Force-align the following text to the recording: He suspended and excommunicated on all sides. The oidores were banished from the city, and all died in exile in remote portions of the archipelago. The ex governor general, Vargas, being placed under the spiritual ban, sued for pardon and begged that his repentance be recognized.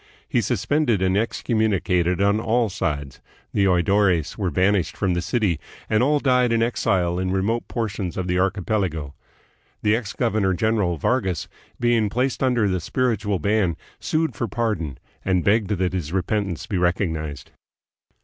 He 0.27 0.41
suspended 0.41 0.99
and 1.03 1.15
excommunicated 1.15 2.19
on 2.23 2.39
all 2.39 2.69
sides. 2.69 3.21
The 3.53 3.65
oidores 3.67 4.35
were 4.35 4.49
banished 4.49 4.97
from 4.97 5.13
the 5.13 5.21
city, 5.21 5.59
and 5.91 6.01
all 6.01 6.17
died 6.19 6.51
in 6.51 6.63
exile 6.63 7.19
in 7.19 7.29
remote 7.29 7.67
portions 7.67 8.17
of 8.17 8.25
the 8.25 8.39
archipelago. 8.39 9.13
The 9.83 9.95
ex 9.95 10.13
governor 10.13 10.55
general, 10.55 10.97
Vargas, 10.97 11.47
being 11.79 12.09
placed 12.09 12.41
under 12.41 12.67
the 12.67 12.79
spiritual 12.79 13.37
ban, 13.37 13.77
sued 13.99 14.35
for 14.35 14.47
pardon 14.47 14.97
and 15.23 15.43
begged 15.43 15.69
that 15.69 15.93
his 15.93 16.11
repentance 16.11 16.65
be 16.65 16.79
recognized. 16.79 17.51